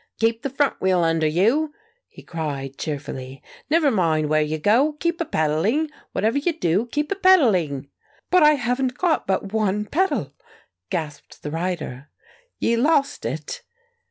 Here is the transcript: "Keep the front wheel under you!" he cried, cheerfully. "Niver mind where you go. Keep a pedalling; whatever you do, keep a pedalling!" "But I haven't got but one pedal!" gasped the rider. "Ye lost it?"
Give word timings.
"Keep 0.17 0.41
the 0.41 0.49
front 0.49 0.81
wheel 0.81 1.03
under 1.03 1.27
you!" 1.27 1.75
he 2.07 2.23
cried, 2.23 2.75
cheerfully. 2.75 3.43
"Niver 3.69 3.91
mind 3.91 4.29
where 4.29 4.41
you 4.41 4.57
go. 4.57 4.93
Keep 4.93 5.21
a 5.21 5.25
pedalling; 5.25 5.91
whatever 6.11 6.39
you 6.39 6.57
do, 6.57 6.87
keep 6.87 7.11
a 7.11 7.15
pedalling!" 7.15 7.87
"But 8.31 8.41
I 8.41 8.55
haven't 8.55 8.97
got 8.97 9.27
but 9.27 9.53
one 9.53 9.85
pedal!" 9.85 10.33
gasped 10.89 11.43
the 11.43 11.51
rider. 11.51 12.09
"Ye 12.57 12.77
lost 12.77 13.25
it?" 13.27 13.61